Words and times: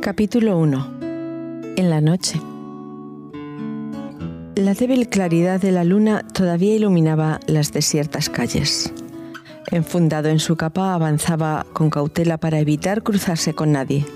Capítulo 0.00 0.56
1. 0.56 1.00
En 1.76 1.90
la 1.90 2.00
noche. 2.00 2.40
La 4.54 4.72
débil 4.72 5.10
claridad 5.10 5.60
de 5.60 5.70
la 5.70 5.84
luna 5.84 6.26
todavía 6.32 6.74
iluminaba 6.76 7.40
las 7.46 7.74
desiertas 7.74 8.30
calles. 8.30 8.90
Enfundado 9.70 10.30
en 10.30 10.38
su 10.38 10.56
capa 10.56 10.94
avanzaba 10.94 11.66
con 11.74 11.90
cautela 11.90 12.38
para 12.38 12.58
evitar 12.58 13.02
cruzarse 13.02 13.52
con 13.52 13.72
nadie. 13.72 14.06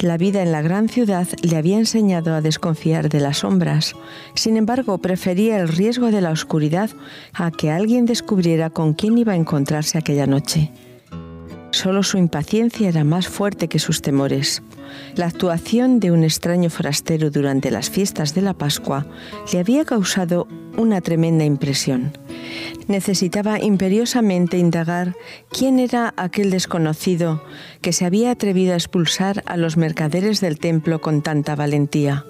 La 0.00 0.16
vida 0.16 0.40
en 0.40 0.52
la 0.52 0.62
gran 0.62 0.88
ciudad 0.88 1.28
le 1.42 1.58
había 1.58 1.76
enseñado 1.76 2.32
a 2.32 2.40
desconfiar 2.40 3.10
de 3.10 3.20
las 3.20 3.40
sombras. 3.40 3.94
Sin 4.34 4.56
embargo, 4.56 4.96
prefería 4.96 5.58
el 5.58 5.68
riesgo 5.68 6.10
de 6.10 6.22
la 6.22 6.30
oscuridad 6.30 6.88
a 7.34 7.50
que 7.50 7.70
alguien 7.70 8.06
descubriera 8.06 8.70
con 8.70 8.94
quién 8.94 9.18
iba 9.18 9.34
a 9.34 9.36
encontrarse 9.36 9.98
aquella 9.98 10.26
noche. 10.26 10.72
Solo 11.84 12.02
su 12.02 12.16
impaciencia 12.16 12.88
era 12.88 13.04
más 13.04 13.28
fuerte 13.28 13.68
que 13.68 13.78
sus 13.78 14.00
temores. 14.00 14.62
La 15.16 15.26
actuación 15.26 16.00
de 16.00 16.12
un 16.12 16.24
extraño 16.24 16.70
forastero 16.70 17.30
durante 17.30 17.70
las 17.70 17.90
fiestas 17.90 18.34
de 18.34 18.40
la 18.40 18.54
Pascua 18.54 19.06
le 19.52 19.58
había 19.58 19.84
causado 19.84 20.48
una 20.78 21.02
tremenda 21.02 21.44
impresión. 21.44 22.16
Necesitaba 22.88 23.60
imperiosamente 23.60 24.56
indagar 24.56 25.14
quién 25.50 25.78
era 25.78 26.14
aquel 26.16 26.50
desconocido 26.50 27.44
que 27.82 27.92
se 27.92 28.06
había 28.06 28.30
atrevido 28.30 28.72
a 28.72 28.76
expulsar 28.76 29.42
a 29.44 29.58
los 29.58 29.76
mercaderes 29.76 30.40
del 30.40 30.58
templo 30.58 31.02
con 31.02 31.20
tanta 31.20 31.54
valentía. 31.54 32.24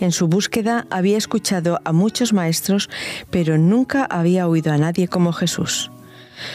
En 0.00 0.12
su 0.12 0.28
búsqueda 0.28 0.86
había 0.88 1.18
escuchado 1.18 1.78
a 1.84 1.92
muchos 1.92 2.32
maestros, 2.32 2.88
pero 3.28 3.58
nunca 3.58 4.06
había 4.06 4.48
oído 4.48 4.72
a 4.72 4.78
nadie 4.78 5.08
como 5.08 5.34
Jesús. 5.34 5.90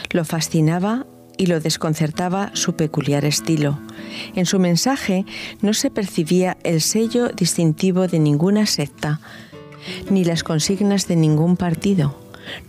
Lo 0.09 0.25
fascinaba 0.25 1.05
y 1.37 1.47
lo 1.47 1.59
desconcertaba 1.59 2.51
su 2.53 2.73
peculiar 2.75 3.25
estilo. 3.25 3.79
En 4.35 4.45
su 4.45 4.59
mensaje 4.59 5.25
no 5.61 5.73
se 5.73 5.89
percibía 5.89 6.57
el 6.63 6.81
sello 6.81 7.29
distintivo 7.29 8.07
de 8.07 8.19
ninguna 8.19 8.65
secta, 8.65 9.19
ni 10.09 10.23
las 10.23 10.43
consignas 10.43 11.07
de 11.07 11.15
ningún 11.15 11.57
partido. 11.57 12.15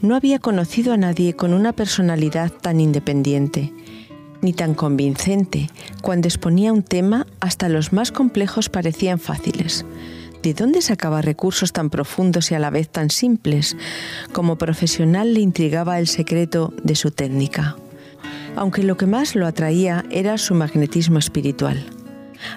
No 0.01 0.15
había 0.15 0.39
conocido 0.39 0.93
a 0.93 0.97
nadie 0.97 1.35
con 1.35 1.53
una 1.53 1.73
personalidad 1.73 2.51
tan 2.51 2.81
independiente, 2.81 3.73
ni 4.41 4.53
tan 4.53 4.75
convincente. 4.75 5.71
Cuando 6.03 6.29
exponía 6.29 6.73
un 6.73 6.83
tema, 6.83 7.27
hasta 7.41 7.69
los 7.69 7.93
más 7.93 8.13
complejos 8.13 8.69
parecían 8.69 9.19
fáciles. 9.19 9.85
¿De 10.43 10.53
dónde 10.53 10.83
sacaba 10.83 11.23
recursos 11.23 11.73
tan 11.73 11.89
profundos 11.89 12.51
y 12.51 12.55
a 12.55 12.59
la 12.59 12.69
vez 12.69 12.91
tan 12.91 13.09
simples? 13.09 13.77
Como 14.33 14.57
profesional 14.57 15.33
le 15.33 15.41
intrigaba 15.41 15.99
el 15.99 16.07
secreto 16.07 16.75
de 16.83 16.95
su 16.95 17.11
técnica 17.11 17.77
aunque 18.57 18.83
lo 18.83 18.97
que 18.97 19.07
más 19.07 19.35
lo 19.35 19.47
atraía 19.47 20.05
era 20.11 20.39
su 20.39 20.55
magnetismo 20.55 21.19
espiritual. 21.19 21.85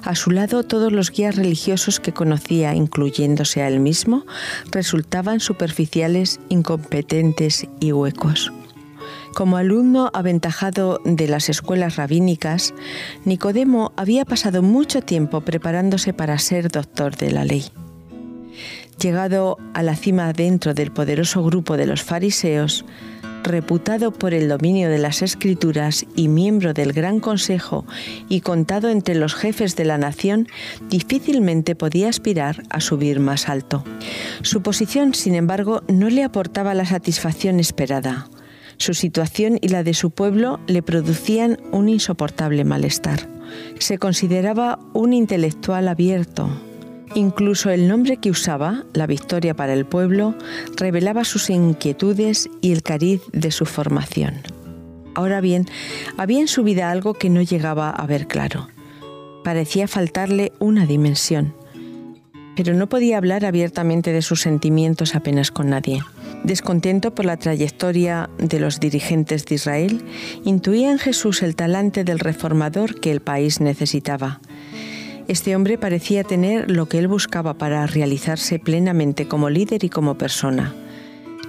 A 0.03 0.15
su 0.15 0.31
lado 0.31 0.63
todos 0.63 0.91
los 0.91 1.11
guías 1.11 1.35
religiosos 1.35 1.99
que 1.99 2.13
conocía, 2.13 2.75
incluyéndose 2.75 3.61
a 3.61 3.67
él 3.67 3.79
mismo, 3.79 4.25
resultaban 4.71 5.39
superficiales, 5.39 6.39
incompetentes 6.49 7.67
y 7.79 7.91
huecos. 7.91 8.51
Como 9.33 9.57
alumno 9.57 10.09
aventajado 10.13 10.99
de 11.05 11.27
las 11.27 11.49
escuelas 11.49 11.95
rabínicas, 11.95 12.73
Nicodemo 13.23 13.93
había 13.95 14.25
pasado 14.25 14.63
mucho 14.63 15.01
tiempo 15.01 15.41
preparándose 15.41 16.11
para 16.11 16.39
ser 16.39 16.69
doctor 16.69 17.15
de 17.15 17.31
la 17.31 17.45
ley. 17.45 17.65
Llegado 18.99 19.59
a 19.75 19.83
la 19.83 19.95
cima 19.95 20.33
dentro 20.33 20.73
del 20.73 20.91
poderoso 20.91 21.43
grupo 21.43 21.77
de 21.77 21.85
los 21.85 22.01
fariseos, 22.01 22.83
reputado 23.47 24.11
por 24.11 24.33
el 24.33 24.49
dominio 24.49 24.89
de 24.89 24.97
las 24.97 25.21
escrituras 25.21 26.05
y 26.15 26.27
miembro 26.27 26.73
del 26.73 26.93
Gran 26.93 27.19
Consejo 27.19 27.85
y 28.29 28.41
contado 28.41 28.89
entre 28.89 29.15
los 29.15 29.33
jefes 29.33 29.75
de 29.75 29.85
la 29.85 29.97
nación, 29.97 30.47
difícilmente 30.89 31.75
podía 31.75 32.09
aspirar 32.09 32.63
a 32.69 32.79
subir 32.79 33.19
más 33.19 33.49
alto. 33.49 33.83
Su 34.41 34.61
posición, 34.61 35.13
sin 35.13 35.35
embargo, 35.35 35.81
no 35.87 36.09
le 36.09 36.23
aportaba 36.23 36.73
la 36.73 36.85
satisfacción 36.85 37.59
esperada. 37.59 38.29
Su 38.77 38.93
situación 38.93 39.57
y 39.61 39.69
la 39.69 39.83
de 39.83 39.93
su 39.93 40.11
pueblo 40.11 40.59
le 40.67 40.83
producían 40.83 41.57
un 41.71 41.89
insoportable 41.89 42.63
malestar. 42.63 43.27
Se 43.79 43.97
consideraba 43.97 44.77
un 44.93 45.13
intelectual 45.13 45.87
abierto, 45.87 46.49
Incluso 47.15 47.69
el 47.69 47.87
nombre 47.87 48.17
que 48.17 48.29
usaba, 48.29 48.83
La 48.93 49.07
Victoria 49.07 49.55
para 49.55 49.73
el 49.73 49.85
Pueblo, 49.85 50.35
revelaba 50.75 51.23
sus 51.23 51.49
inquietudes 51.49 52.49
y 52.61 52.73
el 52.73 52.83
cariz 52.83 53.21
de 53.31 53.51
su 53.51 53.65
formación. 53.65 54.41
Ahora 55.15 55.41
bien, 55.41 55.65
había 56.17 56.41
en 56.41 56.47
su 56.47 56.63
vida 56.63 56.91
algo 56.91 57.13
que 57.15 57.29
no 57.29 57.41
llegaba 57.41 57.89
a 57.89 58.05
ver 58.05 58.27
claro. 58.27 58.67
Parecía 59.43 59.87
faltarle 59.87 60.51
una 60.59 60.85
dimensión, 60.85 61.55
pero 62.55 62.73
no 62.73 62.87
podía 62.87 63.17
hablar 63.17 63.45
abiertamente 63.45 64.11
de 64.11 64.21
sus 64.21 64.41
sentimientos 64.41 65.15
apenas 65.15 65.49
con 65.49 65.69
nadie. 65.69 66.03
Descontento 66.43 67.15
por 67.15 67.25
la 67.25 67.37
trayectoria 67.37 68.29
de 68.37 68.59
los 68.59 68.79
dirigentes 68.79 69.45
de 69.45 69.55
Israel, 69.55 70.05
intuía 70.43 70.91
en 70.91 70.99
Jesús 70.99 71.41
el 71.41 71.55
talante 71.55 72.03
del 72.03 72.19
reformador 72.19 72.99
que 72.99 73.11
el 73.11 73.21
país 73.21 73.59
necesitaba 73.59 74.39
este 75.27 75.55
hombre 75.55 75.77
parecía 75.77 76.23
tener 76.23 76.71
lo 76.71 76.87
que 76.87 76.99
él 76.99 77.07
buscaba 77.07 77.55
para 77.55 77.85
realizarse 77.87 78.59
plenamente 78.59 79.27
como 79.27 79.49
líder 79.49 79.83
y 79.83 79.89
como 79.89 80.17
persona. 80.17 80.73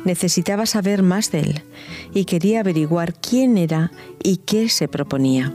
Necesitaba 0.05 0.67
saber 0.67 1.03
más 1.03 1.31
de 1.31 1.41
él 1.41 1.63
y 2.15 2.25
quería 2.25 2.61
averiguar 2.61 3.15
quién 3.15 3.59
era 3.59 3.93
y 4.23 4.39
qué 4.39 4.69
se 4.69 4.89
proponía. 4.89 5.53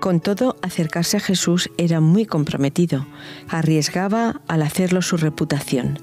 Con 0.00 0.20
todo, 0.20 0.56
acercarse 0.60 1.16
a 1.16 1.20
Jesús 1.20 1.70
era 1.78 2.00
muy 2.00 2.26
comprometido. 2.26 3.06
Arriesgaba 3.48 4.42
al 4.48 4.62
hacerlo 4.62 5.00
su 5.00 5.16
reputación. 5.16 5.98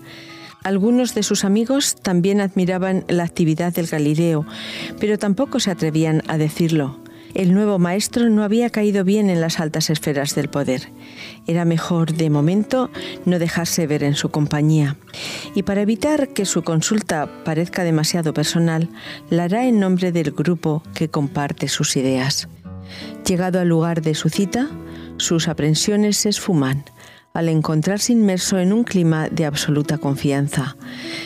Algunos 0.63 1.13
de 1.13 1.23
sus 1.23 1.43
amigos 1.43 1.95
también 2.01 2.39
admiraban 2.39 3.03
la 3.07 3.23
actividad 3.23 3.73
del 3.73 3.88
Galileo, 3.88 4.45
pero 4.99 5.17
tampoco 5.17 5.59
se 5.59 5.72
atrevían 5.72 6.22
a 6.28 6.38
decirlo. 6.38 7.00
El 7.34 7.53
nuevo 7.53 7.80
maestro 7.80 8.30
no 8.30 8.44
había 8.44 8.69
caído 8.69 9.03
bien 9.03 9.30
en 9.30 9.40
las 9.40 9.59
altas 9.59 9.90
esferas 9.90 10.36
del 10.36 10.50
poder. 10.50 10.90
Era 11.47 11.66
mejor, 11.66 12.14
de 12.14 12.30
momento, 12.30 12.90
no 13.25 13.40
dejarse 13.40 13.88
ver 13.88 14.03
en 14.03 14.16
su 14.16 14.30
compañía. 14.30 14.97
Y 15.56 15.64
para 15.64 15.81
evitar 15.81 16.30
que 16.30 16.46
su 16.46 16.64
consulta 16.64 17.44
parezca 17.46 17.84
demasiado 17.84 18.34
personal, 18.34 18.90
la 19.30 19.46
hará 19.46 19.66
en 19.66 19.80
nombre 19.80 20.12
del 20.12 20.31
grupo 20.31 20.84
que 20.94 21.09
comparte 21.09 21.68
sus 21.68 21.96
ideas. 21.96 22.50
Llegado 23.25 23.59
al 23.59 23.70
lugar 23.70 24.02
de 24.02 24.16
su 24.16 24.30
cita, 24.30 24.70
sus 25.18 25.47
aprensiones 25.47 26.18
se 26.18 26.30
esfuman 26.30 26.84
al 27.34 27.50
encontrarse 27.50 28.14
inmerso 28.14 28.59
en 28.59 28.74
un 28.74 28.84
clima 28.84 29.30
de 29.30 29.46
absoluta 29.46 29.97
confianza. 29.97 30.75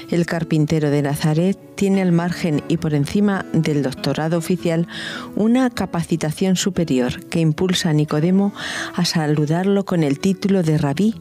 El 0.10 0.26
carpintero 0.26 0.90
de 0.90 1.02
Nazaret 1.02 1.58
tiene 1.76 2.02
al 2.02 2.12
margen 2.12 2.64
y 2.68 2.78
por 2.78 2.94
encima 2.94 3.46
del 3.54 3.84
doctorado 3.84 4.38
oficial 4.38 4.88
una 5.36 5.70
capacitación 5.70 6.56
superior 6.56 7.26
que 7.26 7.40
impulsa 7.40 7.90
a 7.90 7.94
Nicodemo 7.94 8.54
a 8.94 9.06
saludarlo 9.06 9.86
con 9.86 10.04
el 10.04 10.20
título 10.20 10.64
de 10.64 10.78
rabí 10.78 11.16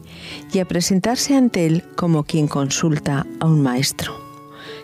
y 0.53 0.59
a 0.59 0.65
presentarse 0.65 1.35
ante 1.35 1.65
él 1.65 1.83
como 1.95 2.23
quien 2.23 2.47
consulta 2.47 3.25
a 3.39 3.45
un 3.45 3.61
maestro. 3.61 4.25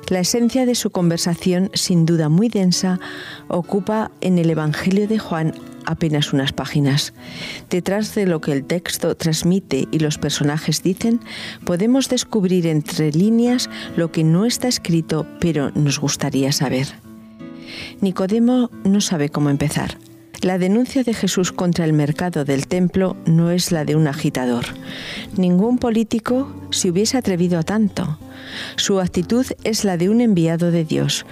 La 0.10 0.20
esencia 0.20 0.66
de 0.66 0.76
su 0.76 0.90
conversación, 0.90 1.70
sin 1.74 2.06
duda 2.06 2.28
muy 2.28 2.50
densa, 2.50 3.00
ocupa 3.48 4.12
en 4.20 4.40
el 4.40 4.50
Evangelio 4.50 5.08
de 5.08 5.20
Juan 5.20 5.54
apenas 5.86 6.34
unas 6.34 6.54
páginas. 6.54 7.14
Detrás 7.70 8.16
de 8.16 8.26
lo 8.26 8.42
que 8.42 8.52
el 8.52 8.64
texto 8.64 9.16
transmite 9.16 9.88
y 9.92 10.00
los 10.00 10.18
personajes 10.18 10.84
dicen, 10.84 11.20
podemos 11.66 12.10
descubrir 12.10 12.68
entre 12.68 13.12
líneas 13.12 13.70
lo 13.96 14.12
que 14.12 14.24
no 14.24 14.46
está 14.46 14.68
escrito, 14.68 15.26
pero 15.40 15.72
nos 15.72 16.00
gustaría 16.00 16.52
saber. 16.52 16.88
Nicodemo 18.02 18.70
no 18.84 19.02
sabe 19.02 19.30
cómo 19.30 19.50
empezar. 19.50 19.98
La 20.42 20.58
denuncia 20.58 21.04
de 21.04 21.14
Jesús 21.14 21.52
contra 21.52 21.86
el 21.86 21.94
mercado 21.94 22.46
del 22.46 22.66
templo 22.66 23.16
no 23.28 23.52
es 23.52 23.72
la 23.72 23.86
de 23.86 23.96
un 23.96 24.08
agitador. 24.08 24.66
Ningún 25.38 25.78
político 25.78 26.52
se 26.72 26.90
hubiese 26.90 27.18
atrevido 27.18 27.60
a 27.60 27.64
tanto. 27.64 28.18
Su 28.76 29.00
actitud 29.00 29.46
es 29.64 29.86
la 29.86 29.98
de 29.98 30.10
un 30.10 30.20
enviado 30.20 30.72
de 30.72 30.84
Dios. 30.84 31.28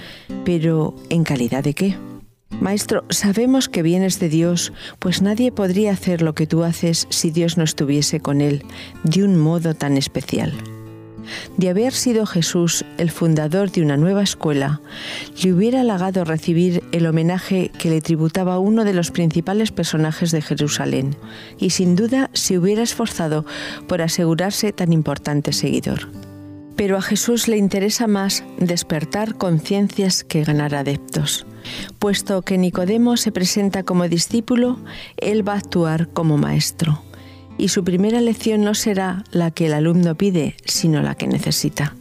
Pero 0.45 0.93
¿en 1.09 1.23
calidad 1.23 1.63
de 1.63 1.73
qué? 1.73 2.08
Maestro, 2.51 3.05
sabemos 3.09 3.69
que 3.69 3.83
vienes 3.83 4.19
de 4.19 4.27
Dios, 4.27 4.73
pues 4.99 5.21
nadie 5.21 5.51
podría 5.51 5.91
hacer 5.91 6.21
lo 6.21 6.33
que 6.33 6.47
tú 6.47 6.63
haces 6.63 7.07
si 7.09 7.31
Dios 7.31 7.57
no 7.57 7.63
estuviese 7.63 8.19
con 8.19 8.41
él 8.41 8.63
de 9.03 9.23
un 9.23 9.37
modo 9.37 9.75
tan 9.75 9.95
especial. 9.95 10.53
De 11.57 11.69
haber 11.69 11.93
sido 11.93 12.25
Jesús 12.25 12.85
el 12.97 13.11
fundador 13.11 13.71
de 13.71 13.81
una 13.81 13.97
nueva 13.97 14.23
escuela, 14.23 14.81
le 15.41 15.53
hubiera 15.53 15.81
halagado 15.81 16.25
recibir 16.25 16.83
el 16.91 17.05
homenaje 17.05 17.71
que 17.77 17.89
le 17.89 18.01
tributaba 18.01 18.59
uno 18.59 18.83
de 18.83 18.93
los 18.93 19.11
principales 19.11 19.71
personajes 19.71 20.31
de 20.31 20.41
Jerusalén, 20.41 21.15
y 21.57 21.69
sin 21.69 21.95
duda 21.95 22.29
se 22.33 22.57
hubiera 22.57 22.83
esforzado 22.83 23.45
por 23.87 24.01
asegurarse 24.01 24.73
tan 24.73 24.91
importante 24.91 25.53
seguidor. 25.53 26.09
Pero 26.75 26.97
a 26.97 27.01
Jesús 27.01 27.47
le 27.47 27.57
interesa 27.57 28.07
más 28.07 28.43
despertar 28.57 29.35
conciencias 29.35 30.23
que 30.23 30.43
ganar 30.43 30.75
adeptos. 30.75 31.45
Puesto 31.99 32.41
que 32.41 32.57
Nicodemo 32.57 33.17
se 33.17 33.31
presenta 33.31 33.83
como 33.83 34.07
discípulo, 34.07 34.79
él 35.17 35.47
va 35.47 35.53
a 35.53 35.57
actuar 35.57 36.09
como 36.09 36.37
maestro. 36.37 37.03
Y 37.57 37.69
su 37.69 37.83
primera 37.83 38.21
lección 38.21 38.61
no 38.61 38.73
será 38.73 39.23
la 39.31 39.51
que 39.51 39.67
el 39.67 39.73
alumno 39.73 40.15
pide, 40.15 40.55
sino 40.65 41.01
la 41.01 41.15
que 41.15 41.27
necesita. 41.27 41.95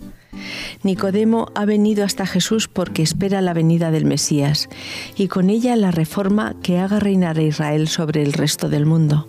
Nicodemo 0.83 1.49
ha 1.55 1.65
venido 1.65 2.05
hasta 2.05 2.27
Jesús 2.27 2.69
porque 2.69 3.03
espera 3.03 3.41
la 3.41 3.55
venida 3.55 3.91
del 3.91 4.05
Mesías 4.05 4.69
y 5.17 5.29
con 5.29 5.51
ella 5.51 5.77
la 5.77 5.91
reforma 5.91 6.55
que 6.63 6.79
haga 6.79 7.01
reinar 7.01 7.39
a 7.39 7.43
Israel 7.43 7.89
sobre 7.89 8.23
el 8.23 8.33
resto 8.33 8.69
del 8.69 8.87
mundo. 8.87 9.29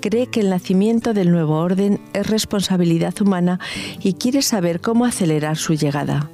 Cree 0.00 0.26
que 0.26 0.40
el 0.40 0.50
nacimiento 0.50 1.12
del 1.12 1.30
nuevo 1.30 1.58
orden 1.58 2.00
es 2.12 2.26
responsabilidad 2.26 3.14
humana 3.20 3.60
y 4.02 4.14
quiere 4.14 4.42
saber 4.42 4.80
cómo 4.80 5.04
acelerar 5.04 5.56
su 5.56 5.74
llegada. 5.74 6.30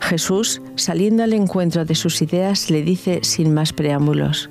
Jesús, 0.00 0.60
saliendo 0.76 1.22
al 1.22 1.32
encuentro 1.32 1.84
de 1.84 1.94
sus 1.94 2.22
ideas, 2.22 2.70
le 2.70 2.82
dice 2.82 3.20
sin 3.22 3.52
más 3.52 3.72
preámbulos, 3.72 4.50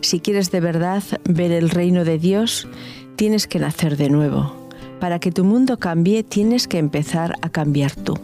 si 0.00 0.20
quieres 0.20 0.50
de 0.50 0.60
verdad 0.60 1.02
ver 1.24 1.52
el 1.52 1.70
reino 1.70 2.04
de 2.04 2.18
Dios, 2.18 2.68
tienes 3.16 3.46
que 3.46 3.58
nacer 3.58 3.96
de 3.96 4.10
nuevo. 4.10 4.54
Para 5.00 5.18
que 5.18 5.32
tu 5.32 5.44
mundo 5.44 5.78
cambie, 5.78 6.22
tienes 6.22 6.68
que 6.68 6.78
empezar 6.78 7.34
a 7.42 7.48
cambiar 7.48 7.92
tú. 7.94 8.18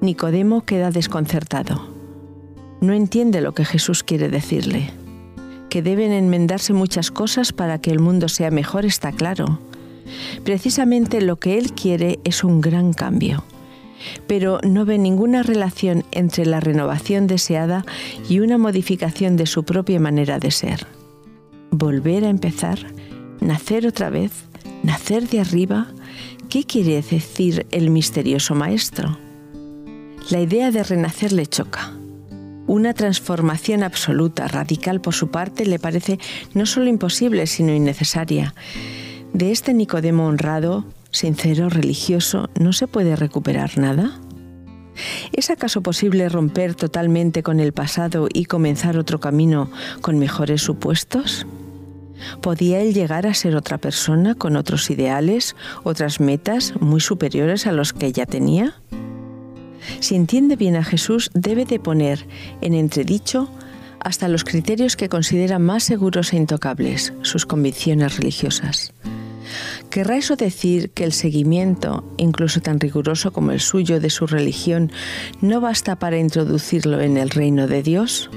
Nicodemo 0.00 0.64
queda 0.64 0.90
desconcertado. 0.90 1.88
No 2.80 2.92
entiende 2.92 3.40
lo 3.40 3.54
que 3.54 3.64
Jesús 3.64 4.02
quiere 4.02 4.28
decirle. 4.28 4.90
Que 5.68 5.82
deben 5.82 6.12
enmendarse 6.12 6.72
muchas 6.72 7.10
cosas 7.10 7.52
para 7.52 7.80
que 7.80 7.90
el 7.90 8.00
mundo 8.00 8.28
sea 8.28 8.50
mejor 8.50 8.84
está 8.84 9.12
claro. 9.12 9.58
Precisamente 10.44 11.20
lo 11.20 11.36
que 11.36 11.58
él 11.58 11.72
quiere 11.72 12.18
es 12.24 12.44
un 12.44 12.60
gran 12.60 12.92
cambio 12.92 13.44
pero 14.26 14.60
no 14.62 14.84
ve 14.84 14.98
ninguna 14.98 15.42
relación 15.42 16.04
entre 16.10 16.46
la 16.46 16.60
renovación 16.60 17.26
deseada 17.26 17.84
y 18.28 18.40
una 18.40 18.58
modificación 18.58 19.36
de 19.36 19.46
su 19.46 19.64
propia 19.64 20.00
manera 20.00 20.38
de 20.38 20.50
ser. 20.50 20.86
Volver 21.70 22.24
a 22.24 22.28
empezar, 22.28 22.78
nacer 23.40 23.86
otra 23.86 24.10
vez, 24.10 24.32
nacer 24.82 25.28
de 25.28 25.40
arriba, 25.40 25.88
¿qué 26.48 26.64
quiere 26.64 27.02
decir 27.02 27.66
el 27.70 27.90
misterioso 27.90 28.54
maestro? 28.54 29.18
La 30.30 30.40
idea 30.40 30.70
de 30.70 30.82
renacer 30.82 31.32
le 31.32 31.46
choca. 31.46 31.92
Una 32.66 32.94
transformación 32.94 33.82
absoluta, 33.82 34.46
radical 34.46 35.00
por 35.00 35.14
su 35.14 35.30
parte, 35.30 35.66
le 35.66 35.78
parece 35.78 36.18
no 36.54 36.64
solo 36.64 36.86
imposible, 36.86 37.46
sino 37.46 37.74
innecesaria. 37.74 38.54
De 39.32 39.50
este 39.50 39.74
Nicodemo 39.74 40.26
honrado, 40.26 40.84
sincero, 41.12 41.68
religioso, 41.68 42.50
¿no 42.58 42.72
se 42.72 42.88
puede 42.88 43.14
recuperar 43.14 43.78
nada? 43.78 44.18
¿Es 45.32 45.50
acaso 45.50 45.82
posible 45.82 46.28
romper 46.28 46.74
totalmente 46.74 47.42
con 47.42 47.60
el 47.60 47.72
pasado 47.72 48.28
y 48.32 48.46
comenzar 48.46 48.98
otro 48.98 49.20
camino 49.20 49.70
con 50.00 50.18
mejores 50.18 50.62
supuestos? 50.62 51.46
¿Podía 52.40 52.80
él 52.80 52.94
llegar 52.94 53.26
a 53.26 53.34
ser 53.34 53.56
otra 53.56 53.78
persona 53.78 54.34
con 54.34 54.56
otros 54.56 54.90
ideales, 54.90 55.56
otras 55.82 56.20
metas 56.20 56.74
muy 56.80 57.00
superiores 57.00 57.66
a 57.66 57.72
los 57.72 57.92
que 57.92 58.12
ya 58.12 58.26
tenía? 58.26 58.74
Si 60.00 60.14
entiende 60.14 60.56
bien 60.56 60.76
a 60.76 60.84
Jesús, 60.84 61.30
debe 61.34 61.64
de 61.64 61.80
poner 61.80 62.26
en 62.60 62.74
entredicho 62.74 63.50
hasta 63.98 64.28
los 64.28 64.44
criterios 64.44 64.96
que 64.96 65.08
considera 65.08 65.58
más 65.58 65.84
seguros 65.84 66.32
e 66.32 66.36
intocables, 66.36 67.12
sus 67.22 67.46
convicciones 67.46 68.16
religiosas. 68.16 68.92
¿Querrá 69.92 70.16
eso 70.16 70.36
decir 70.36 70.88
que 70.88 71.04
el 71.04 71.12
seguimiento, 71.12 72.02
incluso 72.16 72.62
tan 72.62 72.80
riguroso 72.80 73.30
como 73.30 73.52
el 73.52 73.60
suyo, 73.60 74.00
de 74.00 74.08
su 74.08 74.26
religión 74.26 74.90
no 75.42 75.60
basta 75.60 75.96
para 75.96 76.16
introducirlo 76.16 77.02
en 77.02 77.18
el 77.18 77.28
reino 77.28 77.68
de 77.68 77.82
Dios? 77.82 78.30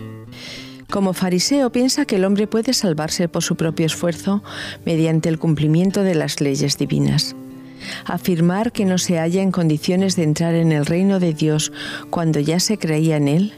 Como 0.90 1.14
fariseo 1.14 1.72
piensa 1.72 2.04
que 2.04 2.18
el 2.18 2.26
hombre 2.26 2.46
puede 2.48 2.74
salvarse 2.74 3.30
por 3.30 3.42
su 3.42 3.56
propio 3.56 3.86
esfuerzo 3.86 4.44
mediante 4.86 5.30
el 5.30 5.40
cumplimiento 5.40 6.04
de 6.04 6.16
las 6.16 6.42
leyes 6.42 6.78
divinas. 6.78 7.38
Afirmar 8.04 8.74
que 8.74 8.84
no 8.84 8.98
se 8.98 9.18
halla 9.18 9.42
en 9.42 9.52
condiciones 9.52 10.18
de 10.18 10.24
entrar 10.24 10.56
en 10.56 10.74
el 10.74 10.86
reino 10.86 11.22
de 11.22 11.34
Dios 11.34 11.72
cuando 12.10 12.42
ya 12.42 12.60
se 12.60 12.78
creía 12.78 13.16
en 13.16 13.30
él, 13.30 13.54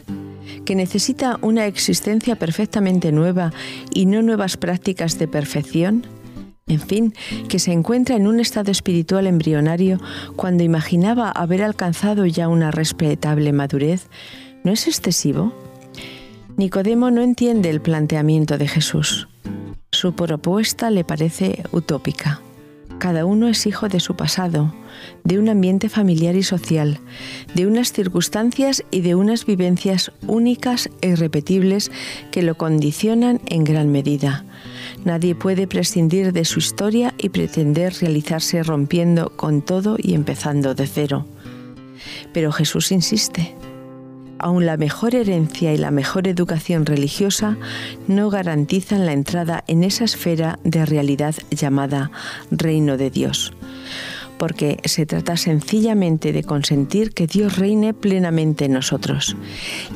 que 0.66 0.76
necesita 0.76 1.40
una 1.42 1.66
existencia 1.66 2.36
perfectamente 2.36 3.12
nueva 3.12 3.54
y 3.92 4.06
no 4.06 4.22
nuevas 4.22 4.56
prácticas 4.56 5.18
de 5.18 5.28
perfección, 5.28 6.06
en 6.68 6.81
fin, 6.81 7.14
que 7.48 7.60
se 7.60 7.72
encuentra 7.72 8.16
en 8.16 8.28
un 8.28 8.40
estado 8.40 8.72
espiritual 8.72 9.25
embrionario 9.25 10.00
cuando 10.36 10.64
imaginaba 10.64 11.31
haber 11.31 11.64
alcanzado 11.64 12.25
ya 12.25 12.50
una 12.50 12.72
respetable 12.72 13.54
madurez, 13.54 14.08
¿no 14.64 14.72
es 14.72 14.88
excesivo? 14.88 15.54
Nicodemo 16.58 17.12
no 17.12 17.22
entiende 17.22 17.69
el 17.69 17.81
planteamiento 17.81 18.58
de 18.58 18.68
Jesús. 18.68 19.28
Su 19.92 20.14
propuesta 20.14 20.90
le 20.90 21.04
parece 21.04 21.64
utópica. 21.72 22.42
Cada 23.00 23.25
uno 23.25 23.48
es 23.48 23.68
hijo 23.68 23.90
de 23.90 24.00
su 24.00 24.16
pasado, 24.16 24.74
de 25.24 25.38
un 25.38 25.50
ambiente 25.50 25.88
familiar 25.88 26.36
y 26.36 26.44
social, 26.44 27.00
de 27.54 27.68
unas 27.68 27.94
circunstancias 27.94 28.84
y 28.90 29.02
de 29.02 29.14
unas 29.14 29.46
vivencias 29.46 30.12
únicas 30.25 30.90
e 31.02 31.10
irrepetibles 31.10 31.92
que 32.31 32.42
lo 32.42 32.56
condicionan 32.56 33.40
en 33.46 33.64
gran 33.64 33.92
medida. 33.92 34.46
Nadie 35.07 35.36
puede 35.36 35.68
prescindir 35.68 36.33
de 36.33 36.44
su 36.44 36.59
historia 36.59 37.13
y 37.18 37.30
pretender 37.30 37.94
realizarse 38.01 38.62
rompiendo 38.62 39.30
con 39.38 39.62
todo 39.62 39.95
y 39.98 40.13
empezando 40.13 40.75
de 40.75 40.86
cero. 40.86 41.25
Pero 42.33 42.51
Jesús 42.51 42.92
insiste. 42.92 43.56
Aún 44.38 44.65
la 44.65 44.75
mejor 44.75 45.15
herencia 45.15 45.74
y 45.74 45.77
la 45.77 45.92
mejor 45.92 46.27
educación 46.27 46.86
religiosa 46.86 47.56
no 48.09 48.30
garantizan 48.30 49.06
la 49.06 49.13
entrada 49.13 49.63
en 49.68 49.86
esa 49.86 50.04
esfera 50.04 50.59
de 50.65 50.86
realidad 50.86 51.36
llamada 51.51 52.12
reino 52.51 52.98
de 52.98 53.09
Dios 53.09 53.54
porque 54.38 54.80
se 54.86 55.06
trata 55.06 55.38
sencillamente 55.38 56.31
de 56.34 56.44
consentir 56.44 57.13
que 57.13 57.28
Dios 57.28 57.57
reine 57.57 57.94
plenamente 57.94 58.66
en 58.66 58.74
nosotros. 58.74 59.36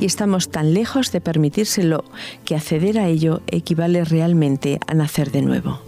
Y 0.00 0.06
estamos 0.06 0.50
tan 0.50 0.74
lejos 0.74 1.12
de 1.12 1.20
permitírselo 1.20 2.04
que 2.44 2.56
acceder 2.56 2.98
a 2.98 3.08
ello 3.08 3.42
equivale 3.46 4.04
realmente 4.04 4.78
a 4.86 4.94
nacer 4.94 5.30
de 5.30 5.42
nuevo. 5.42 5.80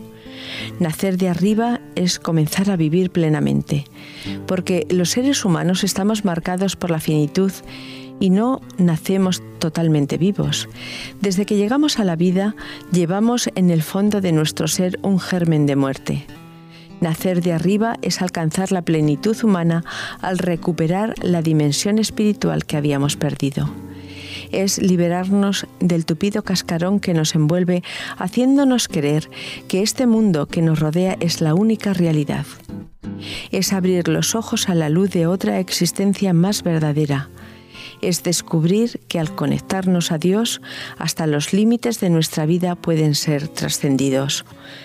Nacer 0.78 1.18
de 1.18 1.28
arriba 1.28 1.80
es 1.94 2.18
comenzar 2.18 2.70
a 2.70 2.76
vivir 2.76 3.10
plenamente, 3.10 3.84
porque 4.46 4.86
los 4.90 5.10
seres 5.10 5.44
humanos 5.44 5.84
estamos 5.84 6.24
marcados 6.24 6.76
por 6.76 6.90
la 6.90 7.00
finitud 7.00 7.52
y 8.20 8.31
no 8.31 8.60
nacemos 8.79 9.43
totalmente 9.58 10.17
vivos. 10.19 10.69
Desde 11.20 11.46
que 11.46 11.56
llegamos 11.56 11.98
a 11.98 12.05
la 12.05 12.17
vida, 12.17 12.55
llevamos 12.93 13.50
en 13.55 13.70
el 13.70 13.82
fondo 13.82 14.20
de 14.20 14.32
nuestro 14.32 14.69
ser 14.69 14.98
un 15.02 15.19
germen 15.19 15.67
de 15.67 15.76
muerte. 15.76 16.26
Nacer 17.01 17.43
de 17.43 17.53
arriba 17.53 17.96
es 18.03 18.22
alcanzar 18.22 18.72
la 18.72 18.82
plenitud 18.82 19.36
humana 19.43 19.84
al 20.20 20.39
recuperar 20.39 21.15
la 21.22 21.43
dimensión 21.43 21.98
espiritual 21.98 22.65
que 22.65 22.77
habíamos 22.77 23.17
perdido. 23.17 23.70
Es 24.53 24.79
liberarnos 24.79 25.67
del 25.81 26.06
tupido 26.06 26.43
cascarón 26.43 27.01
que 27.01 27.15
nos 27.15 27.34
envuelve, 27.34 27.82
haciéndonos 28.19 28.89
creer 28.89 29.29
que 29.69 29.82
este 29.82 30.06
mundo 30.06 30.46
que 30.46 30.63
nos 30.63 30.81
rodea 30.81 31.17
es 31.20 31.41
la 31.41 31.55
única 31.55 31.93
realidad. 31.93 32.46
Es 33.51 33.72
abrir 33.72 34.08
los 34.08 34.34
ojos 34.34 34.69
a 34.69 34.74
la 34.74 34.89
luz 34.89 35.10
de 35.10 35.27
otra 35.27 35.58
existencia 35.58 36.32
más 36.32 36.63
verdadera, 36.63 37.29
es 38.08 38.23
descubrir 38.23 39.01
que 39.08 39.19
al 39.19 39.34
conectarnos 39.34 40.13
a 40.13 40.19
Dios, 40.19 40.61
hasta 40.99 41.27
los 41.27 41.53
límites 41.53 42.01
de 42.01 42.11
nuestra 42.11 42.46
vida 42.46 42.75
pueden 42.75 43.15
ser 43.15 43.49
trascendidos. 43.49 44.44